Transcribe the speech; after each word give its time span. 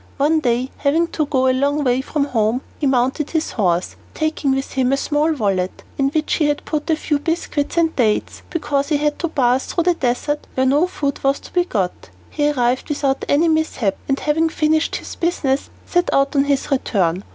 One 0.17 0.39
day, 0.39 0.71
having 0.77 1.09
to 1.09 1.27
go 1.27 1.47
a 1.47 1.53
long 1.53 1.83
way 1.83 2.01
from 2.01 2.25
home, 2.25 2.61
he 2.79 2.87
mounted 2.87 3.29
his 3.29 3.51
horse, 3.51 3.95
taking 4.15 4.49
with 4.55 4.71
him 4.71 4.91
a 4.91 4.97
small 4.97 5.31
wallet 5.31 5.83
in 5.95 6.09
which 6.09 6.33
he 6.37 6.47
had 6.47 6.65
put 6.65 6.89
a 6.89 6.95
few 6.95 7.19
biscuits 7.19 7.77
and 7.77 7.95
dates, 7.95 8.41
because 8.49 8.89
he 8.89 8.97
had 8.97 9.19
to 9.19 9.27
pass 9.27 9.67
through 9.67 9.83
the 9.83 9.93
desert 9.93 10.47
where 10.55 10.65
no 10.65 10.87
food 10.87 11.23
was 11.23 11.39
to 11.41 11.53
be 11.53 11.65
got. 11.65 12.09
He 12.31 12.49
arrived 12.49 12.89
without 12.89 13.25
any 13.29 13.47
mishap, 13.47 13.95
and, 14.09 14.19
having 14.19 14.49
finished 14.49 14.95
his 14.95 15.13
business, 15.15 15.69
set 15.85 16.11
out 16.11 16.35
on 16.35 16.45
his 16.45 16.71
return. 16.71 17.23